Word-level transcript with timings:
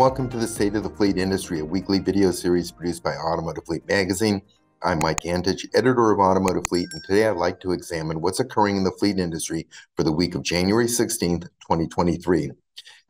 welcome 0.00 0.30
to 0.30 0.38
the 0.38 0.48
State 0.48 0.74
of 0.74 0.82
the 0.82 0.88
Fleet 0.88 1.18
Industry, 1.18 1.60
a 1.60 1.64
weekly 1.64 1.98
video 1.98 2.30
series 2.30 2.72
produced 2.72 3.02
by 3.02 3.14
Automotive 3.16 3.66
Fleet 3.66 3.86
Magazine. 3.86 4.40
I'm 4.82 4.98
Mike 4.98 5.24
Antich, 5.24 5.66
editor 5.74 6.10
of 6.10 6.18
Automotive 6.18 6.66
Fleet, 6.68 6.88
and 6.94 7.04
today 7.04 7.26
I'd 7.26 7.36
like 7.36 7.60
to 7.60 7.72
examine 7.72 8.22
what's 8.22 8.40
occurring 8.40 8.78
in 8.78 8.84
the 8.84 8.92
fleet 8.92 9.18
industry 9.18 9.66
for 9.94 10.02
the 10.02 10.10
week 10.10 10.34
of 10.34 10.42
January 10.42 10.86
16th, 10.86 11.42
2023. 11.60 12.50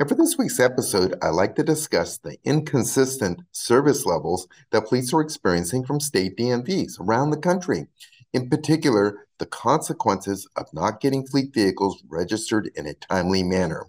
And 0.00 0.08
for 0.08 0.16
this 0.16 0.36
week's 0.36 0.58
episode, 0.58 1.14
I'd 1.22 1.28
like 1.28 1.54
to 1.54 1.62
discuss 1.62 2.18
the 2.18 2.38
inconsistent 2.42 3.42
service 3.52 4.04
levels 4.04 4.48
that 4.72 4.88
fleets 4.88 5.14
are 5.14 5.20
experiencing 5.20 5.84
from 5.84 6.00
state 6.00 6.36
DMVs 6.36 6.98
around 6.98 7.30
the 7.30 7.36
country. 7.36 7.86
In 8.32 8.50
particular, 8.50 9.28
the 9.38 9.46
consequences 9.46 10.48
of 10.56 10.66
not 10.72 11.00
getting 11.00 11.24
fleet 11.24 11.54
vehicles 11.54 12.02
registered 12.08 12.68
in 12.74 12.88
a 12.88 12.94
timely 12.94 13.44
manner. 13.44 13.86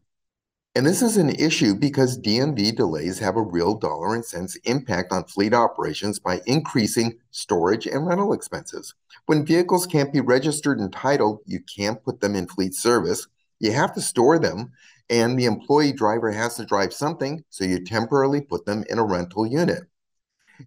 And 0.74 0.86
this 0.86 1.02
is 1.02 1.18
an 1.18 1.32
issue 1.32 1.76
because 1.76 2.18
DMV 2.18 2.78
delays 2.78 3.20
have 3.20 3.36
a 3.36 3.42
real 3.42 3.76
dollar 3.76 4.16
and 4.16 4.24
cents 4.24 4.56
impact 4.64 5.12
on 5.12 5.26
fleet 5.26 5.54
operations 5.54 6.18
by 6.18 6.40
increasing 6.46 7.18
storage 7.32 7.88
and 7.88 8.08
rental 8.08 8.32
expenses. 8.32 8.94
When 9.26 9.46
vehicles 9.46 9.86
can't 9.86 10.14
be 10.14 10.22
registered 10.22 10.80
and 10.80 10.92
titled, 10.92 11.40
you 11.46 11.60
can't 11.76 12.02
put 12.02 12.22
them 12.22 12.36
in 12.36 12.48
fleet 12.48 12.74
service. 12.74 13.28
You 13.60 13.74
have 13.74 13.94
to 13.96 14.02
store 14.02 14.40
them, 14.40 14.72
and 15.10 15.38
the 15.38 15.44
employee 15.44 15.92
driver 15.92 16.32
has 16.32 16.56
to 16.56 16.66
drive 16.66 16.94
something, 16.94 17.44
so 17.50 17.66
you 17.66 17.84
temporarily 17.84 18.40
put 18.40 18.66
them 18.66 18.86
in 18.90 18.98
a 18.98 19.04
rental 19.04 19.46
unit. 19.46 19.84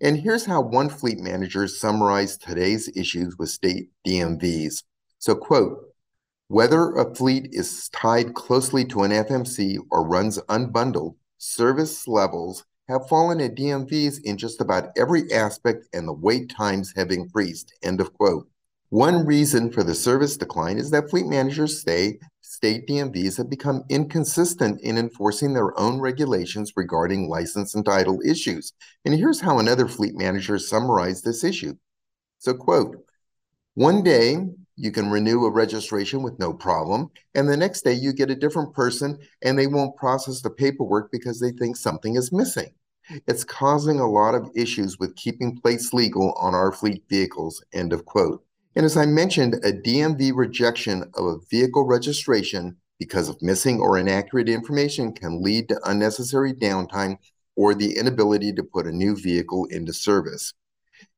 And 0.03 0.19
here's 0.19 0.45
how 0.45 0.61
one 0.61 0.91
fleet 0.91 1.19
manager 1.19 1.67
summarized 1.67 2.43
today's 2.43 2.95
issues 2.95 3.39
with 3.39 3.49
state 3.49 3.89
DMVs. 4.07 4.83
So, 5.19 5.35
quote, 5.35 5.94
whether 6.55 6.95
a 6.95 7.13
fleet 7.17 7.49
is 7.51 7.89
tied 7.89 8.33
closely 8.35 8.85
to 8.85 9.03
an 9.03 9.11
FMC 9.11 9.77
or 9.91 10.07
runs 10.07 10.39
unbundled, 10.43 11.17
service 11.37 12.07
levels 12.07 12.65
have 12.87 13.09
fallen 13.09 13.41
at 13.41 13.57
DMVs 13.57 14.21
in 14.23 14.39
just 14.39 14.61
about 14.61 14.91
every 14.97 15.33
aspect 15.33 15.89
and 15.93 16.07
the 16.07 16.13
wait 16.13 16.49
times 16.49 16.93
have 16.95 17.11
increased. 17.11 17.75
End 17.83 18.01
of 18.01 18.13
quote. 18.13 18.49
One 18.91 19.27
reason 19.27 19.73
for 19.73 19.83
the 19.83 19.97
service 19.97 20.37
decline 20.37 20.79
is 20.79 20.93
that 20.93 21.11
fleet 21.11 21.27
managers 21.27 21.83
say 21.83 22.21
state 22.41 22.87
DMVs 22.87 23.37
have 23.39 23.51
become 23.51 23.83
inconsistent 23.89 24.81
in 24.81 24.97
enforcing 24.97 25.55
their 25.55 25.77
own 25.77 25.99
regulations 25.99 26.73
regarding 26.77 27.29
license 27.29 27.75
and 27.75 27.85
title 27.85 28.21
issues. 28.25 28.75
And 29.05 29.13
here's 29.13 29.41
how 29.41 29.59
another 29.59 29.89
fleet 29.89 30.15
manager 30.15 30.61
summarized 30.61 31.25
this 31.25 31.43
issue. 31.43 31.75
So, 32.39 32.55
quote, 32.55 33.05
one 33.75 34.05
day 34.05 34.37
you 34.77 34.91
can 34.91 35.11
renew 35.11 35.45
a 35.45 35.51
registration 35.51 36.23
with 36.23 36.39
no 36.39 36.53
problem. 36.53 37.11
And 37.35 37.49
the 37.49 37.57
next 37.57 37.83
day 37.83 37.93
you 37.93 38.13
get 38.13 38.31
a 38.31 38.35
different 38.35 38.75
person 38.75 39.19
and 39.43 39.59
they 39.59 39.67
won't 39.67 39.97
process 39.97 40.43
the 40.43 40.51
paperwork 40.51 41.11
because 41.13 41.41
they 41.41 41.53
think 41.53 41.77
something 41.77 42.17
is 42.17 42.33
missing. 42.33 42.75
It's 43.27 43.45
causing 43.45 44.01
a 44.01 44.11
lot 44.11 44.35
of 44.35 44.51
issues 44.55 44.99
with 44.99 45.17
keeping 45.17 45.61
plates 45.61 45.93
legal 45.93 46.33
on 46.33 46.55
our 46.55 46.73
fleet 46.73 47.05
vehicles. 47.09 47.63
End 47.73 47.93
of 47.93 48.05
quote. 48.05 48.45
And 48.77 48.85
as 48.85 48.97
I 48.97 49.07
mentioned, 49.07 49.55
a 49.63 49.73
DMV 49.73 50.33
rejection 50.35 51.05
of 51.15 51.25
a 51.25 51.39
vehicle 51.51 51.87
registration 51.87 52.77
because 52.99 53.29
of 53.29 53.43
missing 53.43 53.81
or 53.81 53.99
inaccurate 53.99 54.49
information 54.49 55.13
can 55.13 55.43
lead 55.43 55.69
to 55.69 55.81
unnecessary 55.85 56.55
downtime 56.55 57.19
or 57.57 57.75
the 57.75 57.97
inability 57.97 58.53
to 58.55 58.65
put 58.65 58.87
a 58.87 58.93
new 58.93 59.15
vehicle 59.15 59.67
into 59.67 59.93
service. 59.93 60.55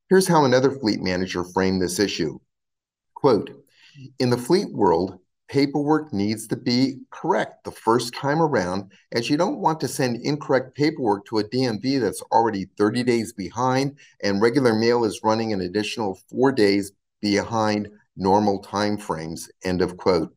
Here's 0.09 0.27
how 0.27 0.45
another 0.45 0.71
fleet 0.71 1.01
manager 1.01 1.43
framed 1.43 1.81
this 1.81 1.99
issue. 1.99 2.39
Quote, 3.17 3.49
in 4.19 4.29
the 4.29 4.37
fleet 4.37 4.71
world, 4.71 5.17
paperwork 5.47 6.13
needs 6.13 6.45
to 6.45 6.55
be 6.55 6.99
correct 7.09 7.63
the 7.63 7.71
first 7.71 8.13
time 8.13 8.39
around, 8.39 8.91
as 9.11 9.27
you 9.27 9.37
don't 9.37 9.57
want 9.57 9.79
to 9.79 9.87
send 9.87 10.21
incorrect 10.21 10.75
paperwork 10.75 11.25
to 11.25 11.39
a 11.39 11.43
DMV 11.43 11.99
that's 11.99 12.21
already 12.31 12.67
30 12.77 13.01
days 13.01 13.33
behind 13.33 13.97
and 14.21 14.39
regular 14.39 14.75
mail 14.75 15.03
is 15.03 15.21
running 15.23 15.51
an 15.51 15.61
additional 15.61 16.19
four 16.29 16.51
days 16.51 16.91
behind 17.19 17.89
normal 18.15 18.59
time 18.59 18.99
frames. 18.99 19.49
End 19.63 19.81
of 19.81 19.97
quote. 19.97 20.31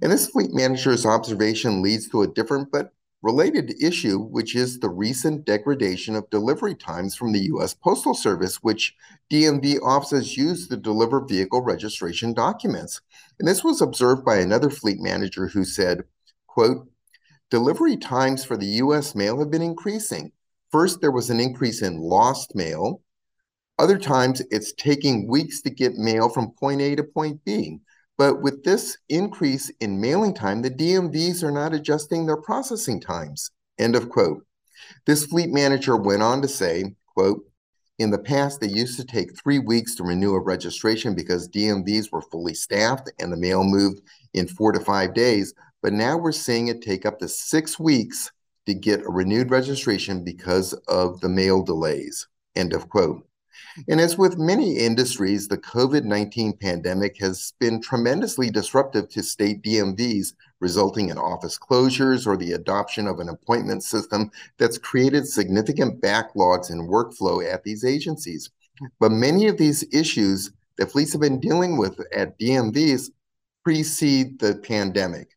And 0.00 0.12
this 0.12 0.28
fleet 0.28 0.52
manager's 0.52 1.04
observation 1.04 1.82
leads 1.82 2.08
to 2.10 2.22
a 2.22 2.28
different 2.28 2.70
but 2.70 2.92
related 3.22 3.74
issue, 3.82 4.18
which 4.18 4.54
is 4.54 4.78
the 4.78 4.88
recent 4.88 5.44
degradation 5.44 6.14
of 6.14 6.30
delivery 6.30 6.74
times 6.74 7.16
from 7.16 7.32
the 7.32 7.40
U.S. 7.40 7.74
Postal 7.74 8.14
Service, 8.14 8.56
which 8.62 8.94
DMV 9.30 9.78
offices 9.82 10.36
use 10.36 10.68
to 10.68 10.76
deliver 10.76 11.24
vehicle 11.24 11.62
registration 11.62 12.32
documents. 12.32 13.00
And 13.38 13.48
this 13.48 13.64
was 13.64 13.80
observed 13.80 14.24
by 14.24 14.36
another 14.36 14.70
fleet 14.70 15.00
manager 15.00 15.48
who 15.48 15.64
said, 15.64 16.04
quote, 16.46 16.88
delivery 17.50 17.96
times 17.96 18.44
for 18.44 18.56
the 18.56 18.66
U.S. 18.66 19.14
mail 19.14 19.38
have 19.40 19.50
been 19.50 19.62
increasing. 19.62 20.32
First, 20.70 21.00
there 21.00 21.12
was 21.12 21.30
an 21.30 21.40
increase 21.40 21.82
in 21.82 21.98
lost 21.98 22.54
mail. 22.54 23.02
Other 23.78 23.98
times, 23.98 24.42
it's 24.50 24.72
taking 24.72 25.28
weeks 25.28 25.62
to 25.62 25.70
get 25.70 25.94
mail 25.94 26.28
from 26.28 26.50
point 26.52 26.80
A 26.80 26.94
to 26.96 27.04
point 27.04 27.44
B. 27.44 27.80
But 28.18 28.42
with 28.42 28.64
this 28.64 28.98
increase 29.08 29.70
in 29.80 30.00
mailing 30.00 30.34
time, 30.34 30.60
the 30.60 30.70
DMVs 30.70 31.42
are 31.44 31.52
not 31.52 31.72
adjusting 31.72 32.26
their 32.26 32.36
processing 32.36 33.00
times. 33.00 33.50
End 33.78 33.94
of 33.94 34.10
quote. 34.10 34.44
This 35.06 35.24
fleet 35.24 35.50
manager 35.50 35.96
went 35.96 36.22
on 36.22 36.42
to 36.42 36.48
say, 36.48 36.96
quote, 37.14 37.44
in 37.98 38.10
the 38.10 38.18
past, 38.18 38.60
they 38.60 38.68
used 38.68 38.98
to 38.98 39.04
take 39.04 39.36
three 39.36 39.58
weeks 39.58 39.96
to 39.96 40.04
renew 40.04 40.34
a 40.34 40.40
registration 40.40 41.14
because 41.14 41.48
DMVs 41.48 42.12
were 42.12 42.22
fully 42.22 42.54
staffed 42.54 43.10
and 43.18 43.32
the 43.32 43.36
mail 43.36 43.64
moved 43.64 44.02
in 44.34 44.46
four 44.46 44.70
to 44.70 44.78
five 44.78 45.14
days. 45.14 45.52
But 45.82 45.92
now 45.92 46.16
we're 46.16 46.32
seeing 46.32 46.68
it 46.68 46.80
take 46.80 47.04
up 47.04 47.18
to 47.18 47.28
six 47.28 47.78
weeks 47.78 48.30
to 48.66 48.74
get 48.74 49.02
a 49.02 49.10
renewed 49.10 49.50
registration 49.50 50.22
because 50.22 50.74
of 50.86 51.20
the 51.20 51.28
mail 51.28 51.62
delays. 51.62 52.28
End 52.54 52.72
of 52.72 52.88
quote. 52.88 53.27
And 53.88 54.00
as 54.00 54.18
with 54.18 54.38
many 54.38 54.78
industries, 54.78 55.48
the 55.48 55.58
COVID 55.58 56.04
19 56.04 56.56
pandemic 56.58 57.18
has 57.18 57.52
been 57.58 57.80
tremendously 57.80 58.50
disruptive 58.50 59.08
to 59.10 59.22
state 59.22 59.62
DMVs, 59.62 60.34
resulting 60.60 61.10
in 61.10 61.18
office 61.18 61.58
closures 61.58 62.26
or 62.26 62.36
the 62.36 62.52
adoption 62.52 63.06
of 63.06 63.20
an 63.20 63.28
appointment 63.28 63.84
system 63.84 64.30
that's 64.58 64.78
created 64.78 65.26
significant 65.26 66.00
backlogs 66.00 66.70
in 66.70 66.88
workflow 66.88 67.44
at 67.44 67.62
these 67.64 67.84
agencies. 67.84 68.50
But 69.00 69.12
many 69.12 69.48
of 69.48 69.56
these 69.56 69.84
issues 69.92 70.52
that 70.76 70.90
fleets 70.90 71.12
have 71.12 71.20
been 71.20 71.40
dealing 71.40 71.76
with 71.76 72.00
at 72.14 72.38
DMVs 72.38 73.10
precede 73.64 74.38
the 74.38 74.56
pandemic. 74.56 75.28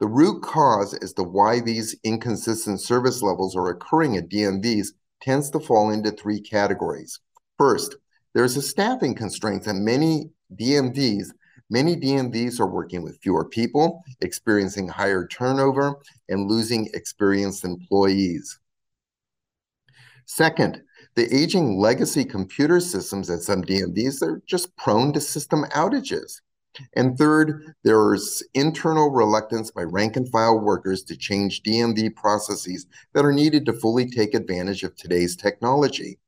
The 0.00 0.08
root 0.08 0.42
cause 0.42 0.94
as 0.94 1.12
to 1.14 1.22
why 1.22 1.60
these 1.60 1.94
inconsistent 2.04 2.80
service 2.80 3.22
levels 3.22 3.54
are 3.54 3.68
occurring 3.68 4.16
at 4.16 4.30
DMVs 4.30 4.88
tends 5.20 5.50
to 5.50 5.60
fall 5.60 5.90
into 5.90 6.10
three 6.10 6.40
categories. 6.40 7.20
First, 7.60 7.96
there's 8.32 8.56
a 8.56 8.62
staffing 8.62 9.14
constraint 9.14 9.68
at 9.68 9.76
many 9.76 10.30
DMVs. 10.58 11.26
Many 11.68 11.94
DMVs 11.94 12.58
are 12.58 12.66
working 12.66 13.02
with 13.02 13.20
fewer 13.20 13.44
people, 13.44 14.02
experiencing 14.22 14.88
higher 14.88 15.26
turnover, 15.26 15.96
and 16.30 16.48
losing 16.48 16.88
experienced 16.94 17.66
employees. 17.66 18.58
Second, 20.24 20.80
the 21.16 21.28
aging 21.36 21.78
legacy 21.78 22.24
computer 22.24 22.80
systems 22.80 23.28
at 23.28 23.42
some 23.42 23.62
DMVs 23.62 24.22
are 24.22 24.40
just 24.46 24.74
prone 24.76 25.12
to 25.12 25.20
system 25.20 25.64
outages. 25.74 26.40
And 26.96 27.18
third, 27.18 27.74
there's 27.84 28.42
internal 28.54 29.10
reluctance 29.10 29.70
by 29.70 29.82
rank 29.82 30.16
and 30.16 30.26
file 30.30 30.58
workers 30.58 31.02
to 31.02 31.14
change 31.14 31.62
DMV 31.62 32.16
processes 32.16 32.86
that 33.12 33.26
are 33.26 33.34
needed 33.34 33.66
to 33.66 33.74
fully 33.74 34.08
take 34.08 34.32
advantage 34.32 34.82
of 34.82 34.96
today's 34.96 35.36
technology. 35.36 36.18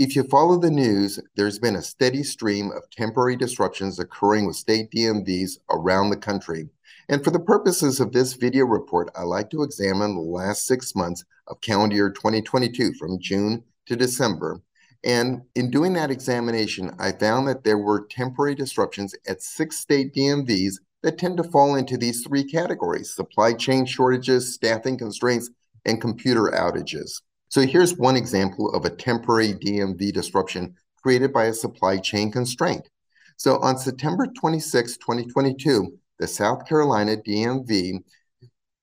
If 0.00 0.16
you 0.16 0.22
follow 0.22 0.58
the 0.58 0.70
news, 0.70 1.20
there's 1.36 1.58
been 1.58 1.76
a 1.76 1.82
steady 1.82 2.22
stream 2.22 2.70
of 2.70 2.88
temporary 2.88 3.36
disruptions 3.36 3.98
occurring 3.98 4.46
with 4.46 4.56
state 4.56 4.90
DMVs 4.90 5.58
around 5.70 6.08
the 6.08 6.16
country. 6.16 6.70
And 7.10 7.22
for 7.22 7.30
the 7.30 7.38
purposes 7.38 8.00
of 8.00 8.10
this 8.10 8.32
video 8.32 8.64
report, 8.64 9.10
I 9.14 9.24
like 9.24 9.50
to 9.50 9.62
examine 9.62 10.14
the 10.14 10.22
last 10.22 10.64
six 10.64 10.96
months 10.96 11.26
of 11.48 11.60
calendar 11.60 11.96
year 11.96 12.08
2022 12.08 12.94
from 12.94 13.20
June 13.20 13.62
to 13.84 13.94
December. 13.94 14.62
And 15.04 15.42
in 15.54 15.70
doing 15.70 15.92
that 15.92 16.10
examination, 16.10 16.92
I 16.98 17.12
found 17.12 17.46
that 17.48 17.64
there 17.64 17.76
were 17.76 18.06
temporary 18.06 18.54
disruptions 18.54 19.14
at 19.28 19.42
six 19.42 19.76
state 19.76 20.14
DMVs 20.14 20.76
that 21.02 21.18
tend 21.18 21.36
to 21.36 21.44
fall 21.44 21.74
into 21.74 21.98
these 21.98 22.24
three 22.26 22.44
categories 22.44 23.14
supply 23.14 23.52
chain 23.52 23.84
shortages, 23.84 24.54
staffing 24.54 24.96
constraints, 24.96 25.50
and 25.84 26.00
computer 26.00 26.44
outages. 26.54 27.20
So 27.50 27.62
here's 27.62 27.96
one 27.96 28.14
example 28.14 28.72
of 28.72 28.84
a 28.84 28.90
temporary 28.90 29.54
DMV 29.54 30.12
disruption 30.12 30.76
created 31.02 31.32
by 31.32 31.46
a 31.46 31.52
supply 31.52 31.98
chain 31.98 32.30
constraint. 32.30 32.88
So 33.36 33.58
on 33.58 33.76
September 33.76 34.28
26, 34.28 34.98
2022, 34.98 35.98
the 36.20 36.28
South 36.28 36.64
Carolina 36.64 37.16
DMV 37.16 38.04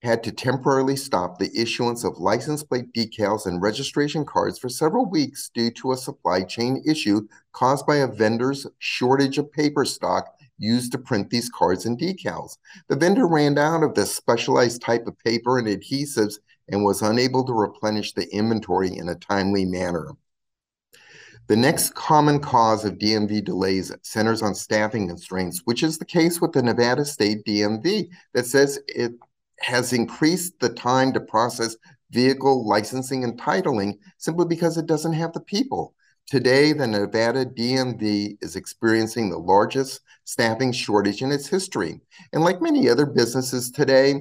had 0.01 0.21
to 0.23 0.33
temporarily 0.33 0.97
stop 0.97 1.39
the 1.39 1.49
issuance 1.57 2.03
of 2.03 2.19
license 2.19 2.61
plate 2.61 2.91
decals 2.93 3.45
and 3.45 3.61
registration 3.61 4.25
cards 4.25 4.59
for 4.59 4.67
several 4.67 5.09
weeks 5.09 5.49
due 5.53 5.71
to 5.71 5.93
a 5.93 5.97
supply 5.97 6.43
chain 6.43 6.83
issue 6.85 7.25
caused 7.53 7.87
by 7.87 7.97
a 7.97 8.07
vendor's 8.07 8.67
shortage 8.79 9.37
of 9.37 9.49
paper 9.53 9.85
stock 9.85 10.27
used 10.57 10.91
to 10.91 10.97
print 10.97 11.29
these 11.29 11.49
cards 11.49 11.85
and 11.85 11.97
decals. 11.97 12.57
The 12.89 12.97
vendor 12.97 13.27
ran 13.27 13.57
out 13.57 13.83
of 13.83 13.93
this 13.93 14.13
specialized 14.13 14.81
type 14.81 15.07
of 15.07 15.17
paper 15.19 15.57
and 15.57 15.67
adhesives 15.67 16.35
and 16.69 16.83
was 16.83 17.01
unable 17.01 17.45
to 17.45 17.53
replenish 17.53 18.13
the 18.13 18.27
inventory 18.33 18.95
in 18.95 19.09
a 19.09 19.15
timely 19.15 19.65
manner. 19.65 20.11
The 21.47 21.55
next 21.55 21.95
common 21.95 22.41
cause 22.41 22.83
of 22.83 22.97
DMV 22.97 23.45
delays 23.45 23.93
centers 24.01 24.41
on 24.41 24.53
staffing 24.53 25.07
constraints, 25.07 25.61
which 25.63 25.81
is 25.81 25.97
the 25.97 26.05
case 26.05 26.41
with 26.41 26.51
the 26.51 26.61
Nevada 26.61 27.05
State 27.05 27.45
DMV 27.45 28.09
that 28.33 28.45
says 28.45 28.79
it 28.87 29.13
has 29.59 29.93
increased 29.93 30.59
the 30.59 30.69
time 30.69 31.13
to 31.13 31.21
process 31.21 31.77
vehicle 32.11 32.67
licensing 32.67 33.23
and 33.23 33.39
titling 33.39 33.97
simply 34.17 34.45
because 34.45 34.77
it 34.77 34.87
doesn't 34.87 35.13
have 35.13 35.31
the 35.31 35.39
people. 35.39 35.93
Today, 36.27 36.73
the 36.73 36.87
Nevada 36.87 37.45
DMV 37.45 38.37
is 38.41 38.57
experiencing 38.57 39.29
the 39.29 39.37
largest 39.37 40.01
staffing 40.25 40.73
shortage 40.73 41.21
in 41.21 41.31
its 41.31 41.47
history. 41.47 42.01
And 42.33 42.43
like 42.43 42.61
many 42.61 42.89
other 42.89 43.05
businesses 43.05 43.71
today, 43.71 44.19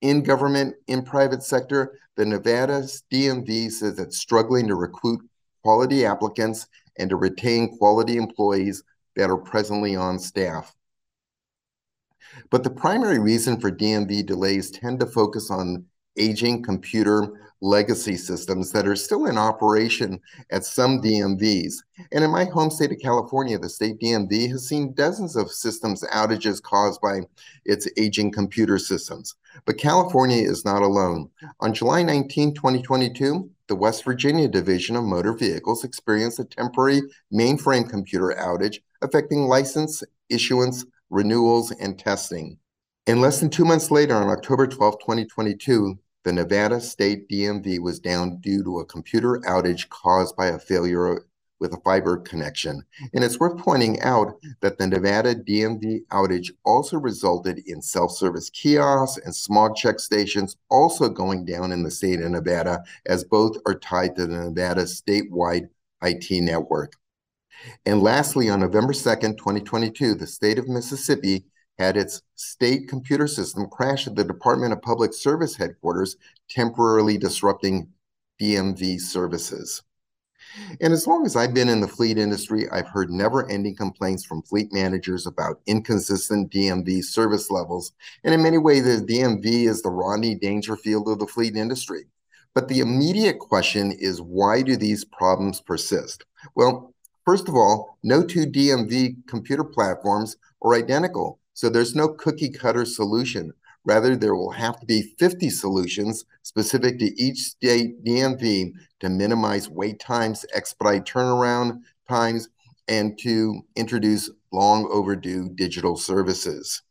in 0.00 0.22
government, 0.22 0.76
in 0.86 1.02
private 1.02 1.42
sector, 1.42 1.98
the 2.16 2.24
Nevada 2.24 2.82
DMV 3.12 3.70
says 3.70 3.98
it's 3.98 4.18
struggling 4.18 4.66
to 4.68 4.74
recruit 4.74 5.20
quality 5.62 6.04
applicants 6.04 6.66
and 6.98 7.10
to 7.10 7.16
retain 7.16 7.76
quality 7.78 8.16
employees 8.16 8.82
that 9.16 9.30
are 9.30 9.36
presently 9.36 9.96
on 9.96 10.18
staff. 10.18 10.74
But 12.50 12.62
the 12.62 12.70
primary 12.70 13.18
reason 13.18 13.60
for 13.60 13.70
DMV 13.70 14.26
delays 14.26 14.70
tend 14.70 15.00
to 15.00 15.06
focus 15.06 15.50
on 15.50 15.84
aging 16.16 16.62
computer 16.62 17.28
legacy 17.60 18.16
systems 18.16 18.70
that 18.72 18.86
are 18.86 18.96
still 18.96 19.26
in 19.26 19.36
operation 19.36 20.20
at 20.50 20.64
some 20.64 21.00
DMVs. 21.02 21.74
And 22.12 22.22
in 22.22 22.30
my 22.30 22.44
home 22.44 22.70
state 22.70 22.92
of 22.92 23.00
California, 23.00 23.58
the 23.58 23.68
state 23.68 23.98
DMV 23.98 24.48
has 24.50 24.68
seen 24.68 24.94
dozens 24.94 25.36
of 25.36 25.50
systems 25.50 26.04
outages 26.12 26.62
caused 26.62 27.00
by 27.00 27.20
its 27.64 27.88
aging 27.96 28.30
computer 28.32 28.78
systems. 28.78 29.34
But 29.64 29.78
California 29.78 30.42
is 30.42 30.64
not 30.64 30.82
alone. 30.82 31.30
On 31.60 31.74
July 31.74 32.02
19, 32.02 32.54
2022, 32.54 33.50
the 33.66 33.76
West 33.76 34.04
Virginia 34.04 34.48
Division 34.48 34.96
of 34.96 35.04
Motor 35.04 35.32
Vehicles 35.32 35.84
experienced 35.84 36.38
a 36.38 36.44
temporary 36.44 37.02
mainframe 37.32 37.88
computer 37.88 38.34
outage 38.38 38.78
affecting 39.02 39.46
license 39.46 40.02
issuance, 40.28 40.84
renewals, 41.10 41.70
and 41.72 41.98
testing. 41.98 42.58
And 43.08 43.22
less 43.22 43.40
than 43.40 43.48
two 43.48 43.64
months 43.64 43.90
later, 43.90 44.14
on 44.14 44.28
October 44.28 44.66
12, 44.66 44.98
2022, 44.98 45.98
the 46.24 46.32
Nevada 46.34 46.78
State 46.78 47.26
DMV 47.30 47.78
was 47.78 47.98
down 47.98 48.36
due 48.42 48.62
to 48.62 48.80
a 48.80 48.84
computer 48.84 49.40
outage 49.46 49.88
caused 49.88 50.36
by 50.36 50.48
a 50.48 50.58
failure 50.58 51.24
with 51.58 51.72
a 51.72 51.80
fiber 51.80 52.18
connection. 52.18 52.82
And 53.14 53.24
it's 53.24 53.40
worth 53.40 53.56
pointing 53.56 53.98
out 54.02 54.34
that 54.60 54.76
the 54.76 54.86
Nevada 54.86 55.34
DMV 55.34 56.04
outage 56.08 56.50
also 56.66 56.98
resulted 56.98 57.62
in 57.64 57.80
self 57.80 58.12
service 58.12 58.50
kiosks 58.50 59.24
and 59.24 59.34
smog 59.34 59.74
check 59.74 60.00
stations 60.00 60.58
also 60.68 61.08
going 61.08 61.46
down 61.46 61.72
in 61.72 61.84
the 61.84 61.90
state 61.90 62.20
of 62.20 62.30
Nevada, 62.30 62.84
as 63.06 63.24
both 63.24 63.56
are 63.64 63.78
tied 63.78 64.16
to 64.16 64.26
the 64.26 64.36
Nevada 64.36 64.82
statewide 64.82 65.70
IT 66.02 66.42
network. 66.42 66.92
And 67.86 68.02
lastly, 68.02 68.50
on 68.50 68.60
November 68.60 68.92
2nd, 68.92 69.38
2022, 69.38 70.14
the 70.14 70.26
state 70.26 70.58
of 70.58 70.68
Mississippi 70.68 71.46
had 71.78 71.96
its 71.96 72.22
state 72.34 72.88
computer 72.88 73.26
system 73.26 73.66
crash 73.66 74.06
at 74.06 74.16
the 74.16 74.24
Department 74.24 74.72
of 74.72 74.82
Public 74.82 75.12
Service 75.12 75.56
headquarters, 75.56 76.16
temporarily 76.50 77.18
disrupting 77.18 77.88
DMV 78.40 79.00
services. 79.00 79.82
And 80.80 80.92
as 80.92 81.06
long 81.06 81.26
as 81.26 81.36
I've 81.36 81.54
been 81.54 81.68
in 81.68 81.80
the 81.80 81.88
fleet 81.88 82.18
industry, 82.18 82.68
I've 82.70 82.88
heard 82.88 83.10
never 83.10 83.48
ending 83.48 83.76
complaints 83.76 84.24
from 84.24 84.42
fleet 84.42 84.72
managers 84.72 85.26
about 85.26 85.60
inconsistent 85.66 86.50
DMV 86.50 87.04
service 87.04 87.50
levels. 87.50 87.92
And 88.24 88.32
in 88.32 88.42
many 88.42 88.58
ways, 88.58 88.84
the 88.84 89.04
DMV 89.04 89.68
is 89.68 89.82
the 89.82 89.90
Rodney 89.90 90.34
Dangerfield 90.34 91.08
of 91.08 91.18
the 91.18 91.26
fleet 91.26 91.56
industry. 91.56 92.06
But 92.54 92.68
the 92.68 92.80
immediate 92.80 93.38
question 93.38 93.92
is 93.92 94.20
why 94.20 94.62
do 94.62 94.76
these 94.76 95.04
problems 95.04 95.60
persist? 95.60 96.24
Well, 96.54 96.94
first 97.24 97.48
of 97.48 97.54
all, 97.54 97.98
no 98.02 98.22
two 98.22 98.46
DMV 98.46 99.26
computer 99.28 99.64
platforms 99.64 100.36
are 100.62 100.74
identical. 100.74 101.38
So 101.58 101.68
there's 101.68 101.96
no 101.96 102.10
cookie 102.10 102.50
cutter 102.50 102.84
solution. 102.84 103.52
Rather, 103.84 104.14
there 104.14 104.36
will 104.36 104.52
have 104.52 104.78
to 104.78 104.86
be 104.86 105.16
50 105.18 105.50
solutions 105.50 106.24
specific 106.44 107.00
to 107.00 107.20
each 107.20 107.38
state 107.38 108.04
DMV 108.04 108.74
to 109.00 109.08
minimize 109.08 109.68
wait 109.68 109.98
times, 109.98 110.46
expedite 110.54 111.04
turnaround 111.04 111.80
times, 112.08 112.48
and 112.86 113.18
to 113.18 113.60
introduce 113.74 114.30
long 114.52 114.88
overdue 114.92 115.48
digital 115.56 115.96
services. 115.96 116.82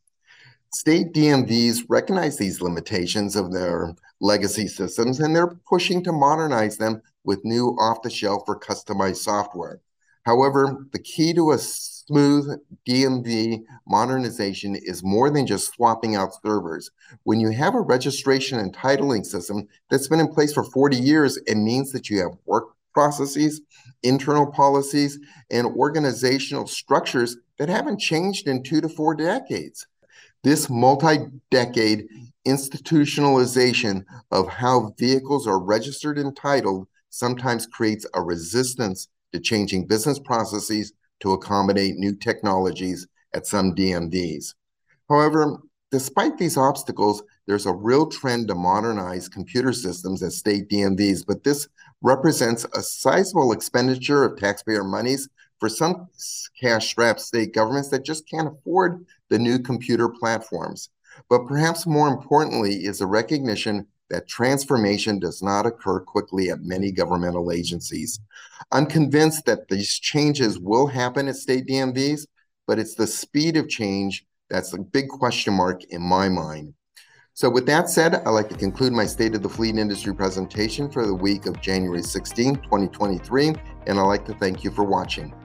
State 0.74 1.14
DMVs 1.14 1.84
recognize 1.88 2.36
these 2.38 2.60
limitations 2.60 3.38
of 3.38 3.54
their 3.54 3.96
legacy 4.20 4.68
systems 4.68 5.22
and 5.22 5.34
they're 5.34 5.56
pushing 5.66 6.04
to 6.04 6.12
modernize 6.12 6.76
them 6.76 7.02
with 7.24 7.40
new 7.46 7.70
off 7.80 8.02
the 8.02 8.10
shelf 8.10 8.44
or 8.50 8.60
customized 8.60 9.16
software. 9.16 9.80
However, 10.28 10.86
the 10.92 11.00
key 11.00 11.34
to 11.36 11.52
a 11.52 11.58
smooth 11.58 12.60
DMV 12.86 13.64
modernization 13.88 14.76
is 14.76 15.02
more 15.02 15.30
than 15.30 15.48
just 15.48 15.74
swapping 15.74 16.18
out 16.18 16.32
servers. 16.46 16.92
When 17.24 17.40
you 17.40 17.52
have 17.52 17.76
a 17.76 17.80
registration 17.80 18.60
and 18.60 18.76
titling 18.76 19.26
system 19.26 19.70
that's 19.90 20.10
been 20.10 20.20
in 20.20 20.28
place 20.28 20.52
for 20.52 20.66
40 20.66 20.98
years, 20.98 21.38
it 21.48 21.56
means 21.56 21.94
that 21.94 22.10
you 22.10 22.20
have 22.20 22.38
work 22.46 22.66
processes, 22.94 23.62
internal 24.04 24.46
policies, 24.46 25.18
and 25.50 25.66
organizational 25.66 26.68
structures 26.68 27.38
that 27.58 27.70
haven't 27.70 28.02
changed 28.02 28.50
in 28.50 28.64
two 28.64 28.82
to 28.82 28.90
four 28.90 29.16
decades. 29.16 29.88
This 30.44 30.70
multi 30.70 31.20
decade 31.52 32.06
institutionalization 32.46 34.04
of 34.32 34.50
how 34.50 34.94
vehicles 35.00 35.48
are 35.48 35.64
registered 35.64 36.18
and 36.18 36.36
titled 36.36 36.90
sometimes 37.10 37.66
creates 37.66 38.06
a 38.14 38.22
resistance 38.22 39.08
to 39.34 39.40
changing 39.40 39.88
business 39.88 40.20
processes 40.20 40.94
to 41.20 41.34
accommodate 41.34 41.96
new 41.96 42.16
technologies 42.16 43.08
at 43.34 43.48
some 43.48 43.76
DMVs. 43.76 44.54
However, 45.10 45.60
despite 45.92 46.38
these 46.38 46.58
obstacles, 46.58 47.24
there's 47.46 47.66
a 47.66 47.74
real 47.74 48.08
trend 48.08 48.48
to 48.50 48.56
modernize 48.56 49.30
computer 49.30 49.74
systems 49.74 50.22
at 50.22 50.32
state 50.34 50.70
DMVs, 50.70 51.26
but 51.26 51.44
this 51.44 51.68
represents 52.02 52.66
a 52.74 52.82
sizable 52.82 53.52
expenditure 53.52 54.24
of 54.24 54.38
taxpayer 54.38 54.84
monies 54.84 55.30
for 55.60 55.70
some 55.70 56.08
cash-strapped 56.60 57.20
state 57.20 57.54
governments 57.54 57.90
that 57.90 58.06
just 58.06 58.30
can't 58.30 58.48
afford 58.48 59.06
the 59.30 59.40
new 59.40 59.58
computer 59.60 60.08
platforms. 60.08 60.90
But 61.30 61.48
perhaps 61.48 61.88
more 61.88 62.10
importantly 62.10 62.86
is 62.86 63.02
a 63.02 63.08
recognition 63.08 63.88
that 64.10 64.28
transformation 64.28 65.20
does 65.20 65.42
not 65.42 65.66
occur 65.66 66.00
quickly 66.00 66.50
at 66.50 66.62
many 66.62 66.92
governmental 66.92 67.52
agencies. 67.52 68.20
I'm 68.72 68.86
convinced 68.86 69.46
that 69.46 69.68
these 69.68 70.00
changes 70.00 70.60
will 70.60 70.88
happen 70.88 71.28
at 71.28 71.36
state 71.36 71.68
DMVs, 71.68 72.28
but 72.66 72.80
it's 72.80 72.96
the 72.96 73.08
speed 73.08 73.58
of 73.58 73.70
change 73.70 74.26
that's 74.50 74.74
a 74.74 74.80
big 74.80 75.10
question 75.10 75.54
mark 75.54 75.84
in 75.86 76.02
my 76.02 76.30
mind. 76.30 76.74
So 77.34 77.50
with 77.50 77.68
that 77.68 77.90
said, 77.90 78.16
I'd 78.16 78.30
like 78.30 78.50
to 78.50 78.58
conclude 78.58 78.94
my 78.94 79.06
State 79.06 79.36
of 79.36 79.44
the 79.44 79.50
Fleet 79.50 79.76
Industry 79.76 80.16
presentation 80.16 80.90
for 80.90 81.06
the 81.06 81.14
week 81.14 81.46
of 81.46 81.62
January 81.62 82.02
16, 82.02 82.56
2023, 82.56 83.50
and 83.86 84.00
I'd 84.00 84.02
like 84.02 84.26
to 84.26 84.34
thank 84.36 84.64
you 84.64 84.72
for 84.72 84.84
watching. 84.84 85.36